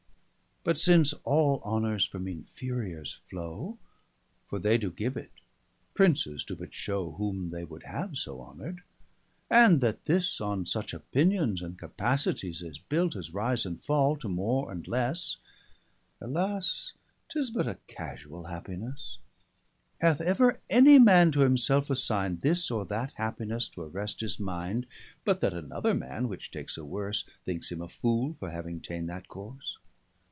But 0.63 0.77
since 0.77 1.11
all 1.23 1.59
Honours 1.65 2.05
from 2.05 2.27
inferiours 2.27 3.13
flow, 3.31 3.79
(For 4.47 4.59
they 4.59 4.77
doe 4.77 4.91
give 4.91 5.17
it; 5.17 5.31
Princes 5.95 6.43
doe 6.43 6.53
but 6.53 6.71
shew 6.71 7.15
Whom 7.17 7.49
they 7.49 7.63
would 7.63 7.81
have 7.81 8.15
so 8.15 8.39
honor'd) 8.41 8.81
and 9.49 9.81
that 9.81 10.05
this 10.05 10.39
On 10.39 10.67
such 10.67 10.93
opinions, 10.93 11.63
and 11.63 11.79
capacities 11.79 12.59
410 12.59 12.69
Is 12.69 12.87
built, 12.89 13.15
as 13.15 13.33
rise 13.33 13.65
and 13.65 13.83
fall, 13.83 14.15
to 14.17 14.29
more 14.29 14.71
and 14.71 14.87
lesse: 14.87 15.37
Alas, 16.21 16.93
'tis 17.27 17.49
but 17.49 17.67
a 17.67 17.79
casuall 17.87 18.47
happinesse. 18.47 19.17
Hath 19.99 20.21
ever 20.21 20.59
any 20.69 20.99
man 20.99 21.31
to'himselfe 21.31 21.89
assign'd 21.89 22.41
This 22.41 22.69
or 22.69 22.85
that 22.85 23.13
happinesse 23.13 23.67
to'arrest 23.69 24.19
his 24.21 24.39
minde, 24.39 24.85
But 25.25 25.41
that 25.41 25.53
another 25.55 25.95
man 25.95 26.27
which 26.27 26.51
takes 26.51 26.77
a 26.77 26.85
worse, 26.85 27.23
415 27.23 27.45
Thinks 27.55 27.71
him 27.71 27.81
a 27.81 27.89
foole 27.89 28.33
for 28.35 28.51
having 28.51 28.79
tane 28.79 29.07
that 29.07 29.27
course? 29.27 29.79